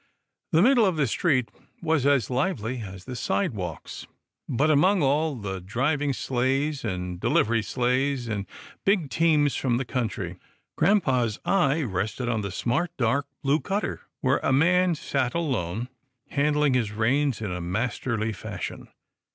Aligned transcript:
The 0.51 0.63
middle 0.63 0.83
of 0.87 0.95
the 0.95 1.05
street 1.05 1.51
was 1.79 2.07
as 2.07 2.31
lively 2.31 2.79
as 2.81 3.05
the 3.05 3.15
sidewalks, 3.15 4.07
but 4.49 4.71
among 4.71 5.03
all 5.03 5.35
the 5.35 5.59
driving 5.61 6.11
sleighs, 6.11 6.83
and 6.83 7.19
delivery 7.19 7.61
sleighs, 7.61 8.27
and 8.27 8.47
big 8.83 9.11
teams 9.11 9.53
from 9.53 9.77
the 9.77 9.85
country, 9.85 10.39
grampa's 10.75 11.39
eye 11.45 11.83
rested 11.83 12.27
on 12.27 12.41
the 12.41 12.49
smart, 12.49 12.89
dark 12.97 13.27
blue 13.43 13.59
cutter, 13.59 14.01
where 14.21 14.39
a 14.41 14.51
man 14.51 14.95
sat 14.95 15.35
alone, 15.35 15.87
handling 16.31 16.73
his 16.73 16.91
reins 16.91 17.39
in 17.39 17.51
a 17.51 17.61
masterly 17.61 18.33
fashion. 18.33 18.87